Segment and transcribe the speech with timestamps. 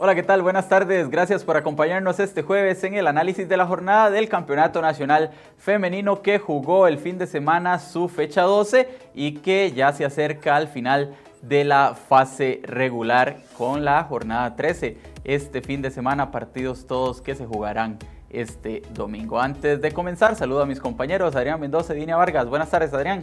[0.00, 0.42] Hola, ¿qué tal?
[0.42, 1.10] Buenas tardes.
[1.10, 6.22] Gracias por acompañarnos este jueves en el análisis de la jornada del Campeonato Nacional Femenino
[6.22, 10.68] que jugó el fin de semana su fecha 12 y que ya se acerca al
[10.68, 14.98] final de la fase regular con la jornada 13.
[15.24, 17.98] Este fin de semana partidos todos que se jugarán
[18.30, 19.40] este domingo.
[19.40, 22.48] Antes de comenzar, saludo a mis compañeros Adrián Mendoza y Dina Vargas.
[22.48, 23.18] Buenas tardes, Adrián.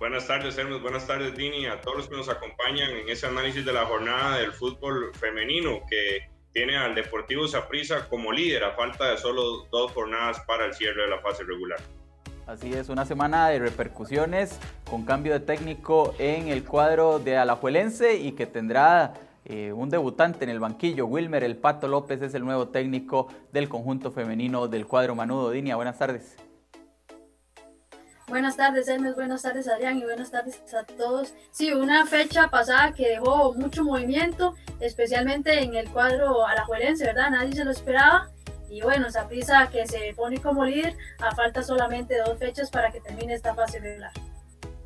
[0.00, 0.80] Buenas tardes, Hermes.
[0.80, 1.66] Buenas tardes, Dini.
[1.66, 5.82] A todos los que nos acompañan en ese análisis de la jornada del fútbol femenino
[5.90, 10.72] que tiene al Deportivo Saprissa como líder a falta de solo dos jornadas para el
[10.72, 11.78] cierre de la fase regular.
[12.46, 14.58] Así es, una semana de repercusiones
[14.88, 19.12] con cambio de técnico en el cuadro de Alajuelense y que tendrá
[19.44, 21.04] eh, un debutante en el banquillo.
[21.04, 25.50] Wilmer El Pato López es el nuevo técnico del conjunto femenino del cuadro Manudo.
[25.50, 26.38] Dinia, buenas tardes.
[28.30, 29.16] Buenas tardes, Hermes.
[29.16, 29.98] Buenas tardes, Adrián.
[29.98, 31.34] Y buenas tardes a todos.
[31.50, 37.32] Sí, una fecha pasada que dejó mucho movimiento, especialmente en el cuadro alajuelense, ¿verdad?
[37.32, 38.28] Nadie se lo esperaba.
[38.70, 42.92] Y bueno, esa prisa que se pone como líder a falta solamente dos fechas para
[42.92, 44.12] que termine esta fase regular.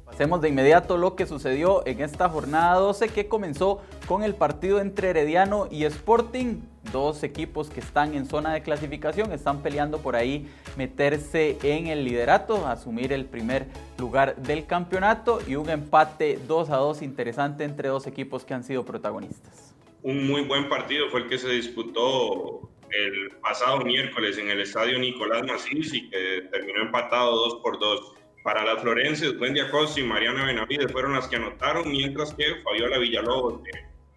[0.06, 4.80] Hacemos de inmediato lo que sucedió en esta jornada 12 que comenzó con el partido
[4.80, 10.16] entre Herediano y Sporting, dos equipos que están en zona de clasificación, están peleando por
[10.16, 13.66] ahí meterse en el liderato, asumir el primer
[13.98, 18.64] lugar del campeonato y un empate 2 a 2 interesante entre dos equipos que han
[18.64, 19.74] sido protagonistas.
[20.02, 24.98] Un muy buen partido fue el que se disputó el pasado miércoles en el estadio
[24.98, 30.04] Nicolás Macís y que terminó empatado 2 por 2 para las Florenses, Wendy Acosta y
[30.04, 33.62] Mariana Benavides fueron las que anotaron, mientras que Fabiola Villalobos,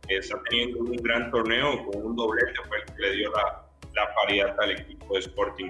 [0.10, 4.14] está teniendo un gran torneo con un doblete, fue el que le dio la, la
[4.16, 5.70] paridad al equipo de Sporting.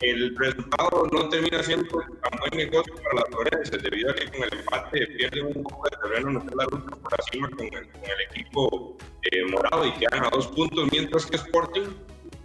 [0.00, 4.44] El resultado no termina siendo tan buen negocio para las Florenses, debido a que con
[4.44, 8.04] el empate pierden un poco de terreno, no la lucha por encima con el, con
[8.04, 11.88] el equipo eh, morado y quedan a dos puntos, mientras que Sporting,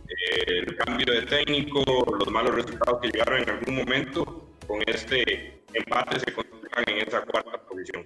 [0.08, 1.84] eh, el cambio de técnico,
[2.18, 7.22] los malos resultados que llegaron en algún momento, con este empate se colocan en esa
[7.22, 8.04] cuarta posición.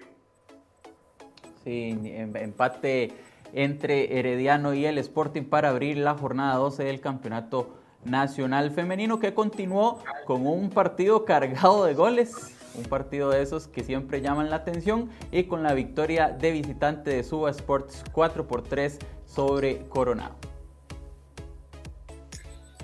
[1.70, 3.12] Em, empate
[3.52, 9.34] entre Herediano y el Sporting para abrir la jornada 12 del Campeonato Nacional Femenino que
[9.34, 14.58] continuó con un partido cargado de goles, un partido de esos que siempre llaman la
[14.58, 20.36] atención y con la victoria de visitante de Suba Sports 4 por 3 sobre Coronado.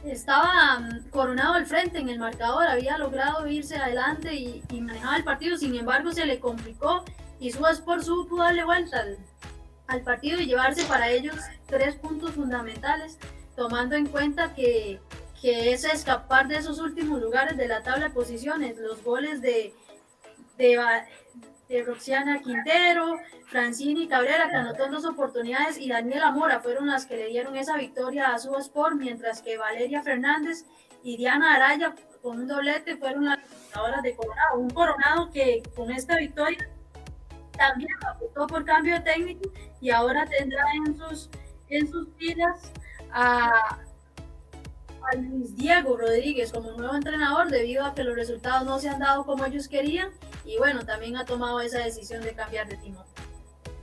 [0.04, 5.16] Estaba mm, coronado al frente en el marcador, había logrado irse adelante y, y manejaba
[5.16, 7.06] el partido, sin embargo se le complicó
[7.44, 7.52] y
[7.84, 9.04] por supo darle vuelta
[9.88, 11.36] al, partido y llevarse para ellos
[11.68, 13.20] tres puntos fundamentales,
[13.58, 15.02] tomando en cuenta que,
[15.42, 19.74] que es escapar de esos últimos lugares de la tabla de posiciones, los goles de,
[20.58, 23.18] de, Roxiana Quintero,
[23.48, 27.76] Francini Cabrera, que anotó dos oportunidades, y Daniela Mora fueron las que le dieron esa
[27.76, 30.66] victoria a su Sport, mientras que Valeria Fernández
[31.04, 33.40] y Diana Araya, con un doblete, fueron las
[33.74, 34.60] jugadoras de Coronado.
[34.60, 36.70] Un Coronado que con esta victoria
[37.58, 39.50] también apostó por cambio técnico
[39.82, 41.30] y ahora tendrá en sus,
[41.70, 42.72] en sus filas
[43.12, 43.80] a
[45.12, 49.00] a Luis Diego Rodríguez como nuevo entrenador debido a que los resultados no se han
[49.00, 50.10] dado como ellos querían
[50.46, 53.04] y bueno, también ha tomado esa decisión de cambiar de timón.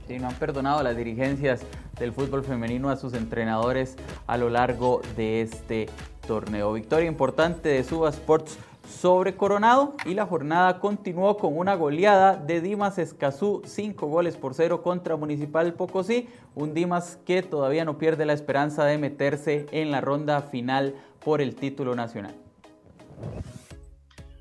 [0.07, 1.61] Sí, no han perdonado las dirigencias
[1.99, 3.95] del fútbol femenino a sus entrenadores
[4.27, 5.89] a lo largo de este
[6.27, 6.73] torneo.
[6.73, 8.57] Victoria importante de Suba Sports
[8.91, 14.53] sobre Coronado y la jornada continuó con una goleada de Dimas Escazú, 5 goles por
[14.53, 19.91] 0 contra Municipal Pocosí, un Dimas que todavía no pierde la esperanza de meterse en
[19.91, 22.35] la ronda final por el título nacional.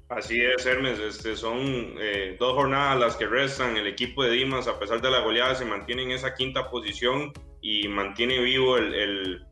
[0.09, 1.59] Así es, Hermes, este, son
[2.01, 3.77] eh, dos jornadas las que restan.
[3.77, 7.33] El equipo de Dimas, a pesar de la goleada, se mantiene en esa quinta posición
[7.61, 9.47] y mantiene vivo el el,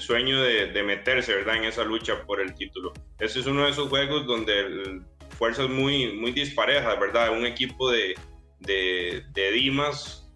[0.00, 1.56] sueño de, meterse, ¿verdad?
[1.56, 2.92] En esa lucha por el título.
[3.18, 5.00] Ese es uno de esos juegos donde
[5.38, 7.36] fuerzas muy, muy disparejas, ¿verdad?
[7.36, 8.14] Un equipo de,
[8.60, 10.28] de, Dimas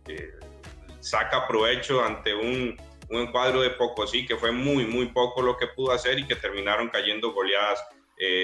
[1.01, 2.77] saca provecho ante un,
[3.11, 3.75] un encuadro de
[4.07, 7.83] sí que fue muy, muy poco lo que pudo hacer y que terminaron cayendo goleadas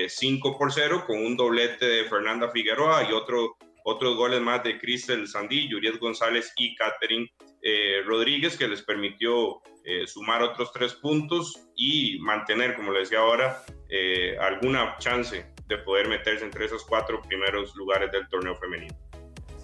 [0.08, 4.62] 5 eh, por 0 con un doblete de Fernanda Figueroa y otro, otros goles más
[4.62, 7.30] de Cristel Sandí, Yuriet González y Catherine
[7.66, 13.20] eh, Rodríguez, que les permitió eh, sumar otros tres puntos y mantener, como le decía
[13.20, 18.94] ahora, eh, alguna chance de poder meterse entre esos cuatro primeros lugares del torneo femenino.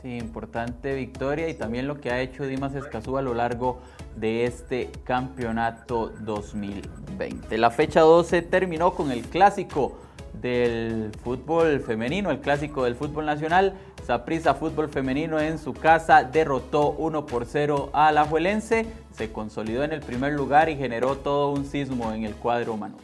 [0.00, 3.82] Sí, importante victoria y también lo que ha hecho Dimas Escazú a lo largo
[4.17, 7.58] de este campeonato 2020.
[7.58, 10.00] La fecha 12 terminó con el clásico
[10.35, 13.75] del fútbol femenino, el clásico del fútbol nacional.
[14.06, 19.85] Saprissa Fútbol Femenino en su casa derrotó 1 por 0 a la Juelense, se consolidó
[19.85, 22.97] en el primer lugar y generó todo un sismo en el cuadro humano.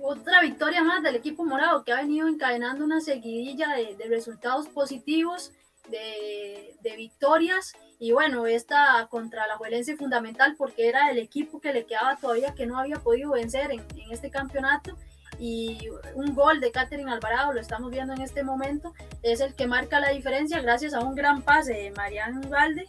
[0.00, 5.52] Otra victoria más del equipo morado que ha venido encadenando una seguidilla de, resultados positivos,
[5.90, 11.84] de, victorias y bueno, esta contra la Juelense fundamental porque era el equipo que le
[11.84, 14.96] quedaba todavía que no había podido vencer en este campeonato
[15.38, 19.66] y un gol de Catherine Alvarado, lo estamos viendo en este momento, es el que
[19.66, 22.86] marca la diferencia gracias a un gran pase de Mariana Ugalde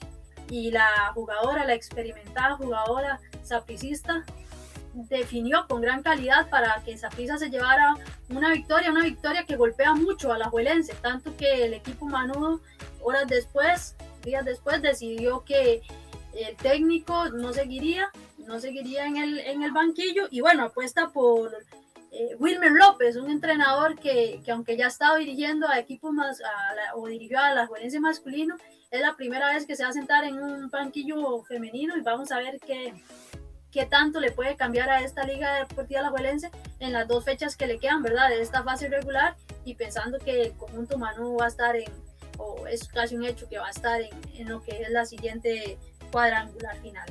[0.50, 4.26] y la jugadora, la experimentada jugadora sapricista
[4.94, 7.96] definió con gran calidad para que Saprissa se llevara
[8.30, 12.60] una victoria, una victoria que golpea mucho a la Juelense, tanto que el equipo Manudo
[13.02, 15.82] horas después, días después decidió que
[16.34, 21.52] el técnico no seguiría, no seguiría en el, en el banquillo y bueno, apuesta por
[22.12, 26.42] eh, Wilmer López, un entrenador que, que, aunque ya ha estado dirigiendo a equipos más,
[26.96, 28.56] o dirigió a la Juelense masculino,
[28.92, 32.32] es la primera vez que se va a sentar en un banquillo femenino y vamos
[32.32, 32.94] a ver qué,
[33.72, 37.56] qué tanto le puede cambiar a esta Liga Deportiva La Juelense en las dos fechas
[37.56, 38.30] que le quedan, ¿verdad?
[38.30, 41.92] De esta fase regular y pensando que el conjunto Manu va a estar en,
[42.38, 45.06] o es casi un hecho que va a estar en, en lo que es la
[45.06, 45.78] siguiente
[46.12, 47.08] cuadrangular final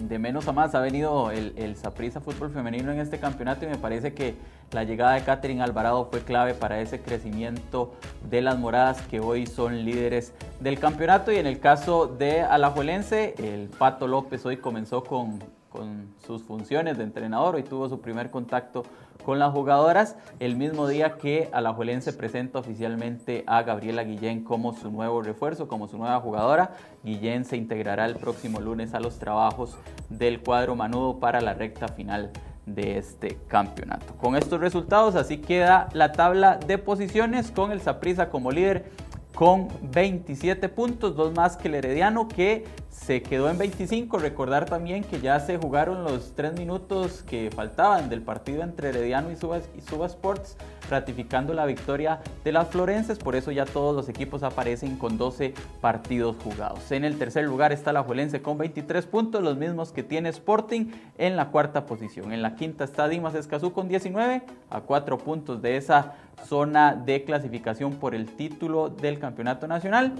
[0.00, 3.78] de menos a más ha venido el, el Fútbol Femenino en este campeonato y me
[3.78, 4.34] parece que
[4.72, 7.94] la llegada de Catherine Alvarado fue clave para ese crecimiento
[8.28, 11.30] de las moradas que hoy son líderes del campeonato.
[11.32, 15.38] Y en el caso de Alajuelense, el Pato López hoy comenzó con,
[15.74, 18.84] con sus funciones de entrenador, hoy tuvo su primer contacto
[19.24, 24.92] con las jugadoras el mismo día que Alajuelense presenta oficialmente a Gabriela Guillén como su
[24.92, 26.76] nuevo refuerzo, como su nueva jugadora.
[27.02, 29.76] Guillén se integrará el próximo lunes a los trabajos
[30.10, 32.30] del cuadro manudo para la recta final
[32.66, 34.14] de este campeonato.
[34.14, 38.92] Con estos resultados así queda la tabla de posiciones con el Saprissa como líder
[39.34, 42.64] con 27 puntos, dos más que el Herediano que
[42.94, 44.18] se quedó en 25.
[44.18, 49.30] Recordar también que ya se jugaron los tres minutos que faltaban del partido entre Herediano
[49.30, 50.56] y Suba, Sports,
[50.88, 53.18] ratificando la victoria de las Florenses.
[53.18, 56.90] Por eso ya todos los equipos aparecen con 12 partidos jugados.
[56.92, 60.86] En el tercer lugar está la Juelense con 23 puntos, los mismos que tiene Sporting
[61.18, 62.32] en la cuarta posición.
[62.32, 66.14] En la quinta está Dimas Escazú con 19, a 4 puntos de esa
[66.46, 70.12] zona de clasificación por el título del campeonato nacional.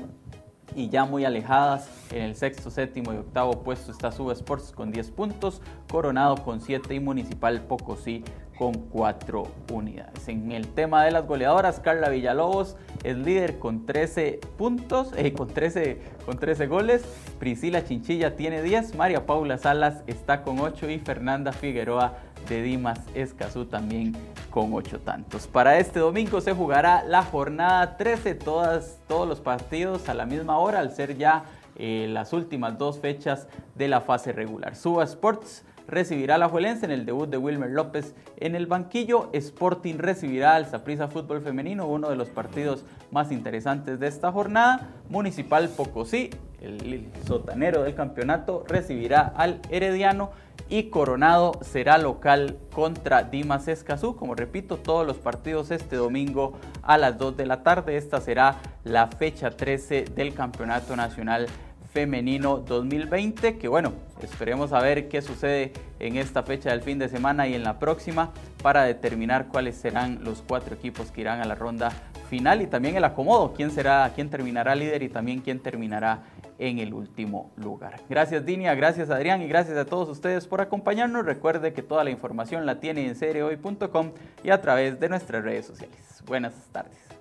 [0.74, 4.90] Y ya muy alejadas, en el sexto, séptimo y octavo puesto está Suba Sports con
[4.90, 8.24] 10 puntos, Coronado con 7 y Municipal Pocosí
[8.56, 10.28] con 4 unidades.
[10.28, 15.48] En el tema de las goleadoras, Carla Villalobos es líder con 13 puntos, eh, con,
[15.48, 17.02] 13, con 13 goles.
[17.38, 22.14] Priscila Chinchilla tiene 10, María Paula Salas está con 8 y Fernanda Figueroa
[22.48, 24.16] de Dimas Escazú también
[24.50, 25.46] con 8 tantos.
[25.46, 30.58] Para este domingo se jugará la jornada 13, todas, todos los partidos a la misma
[30.58, 31.44] hora, al ser ya
[31.76, 34.76] eh, las últimas dos fechas de la fase regular.
[34.76, 39.30] Suba Sports recibirá a la Juelense en el debut de Wilmer López en el banquillo.
[39.32, 44.90] Sporting recibirá al Saprissa Fútbol Femenino, uno de los partidos más interesantes de esta jornada.
[45.08, 50.30] Municipal Pocosí, el sotanero del campeonato, recibirá al Herediano
[50.68, 54.16] y Coronado será local contra Dimas Escazú.
[54.16, 57.96] Como repito, todos los partidos este domingo a las 2 de la tarde.
[57.96, 61.46] Esta será la fecha 13 del Campeonato Nacional
[61.94, 67.08] Femenino 2020, que bueno, esperemos a ver qué sucede en esta fecha del fin de
[67.08, 68.32] semana y en la próxima
[68.64, 71.92] para determinar cuáles serán los cuatro equipos que irán a la ronda
[72.28, 76.24] final y también el acomodo, quién será, quién terminará líder y también quién terminará
[76.58, 78.00] en el último lugar.
[78.10, 81.24] Gracias Dinia, gracias Adrián y gracias a todos ustedes por acompañarnos.
[81.24, 84.10] Recuerde que toda la información la tiene en seriehoy.com
[84.42, 86.24] y a través de nuestras redes sociales.
[86.26, 87.13] Buenas tardes.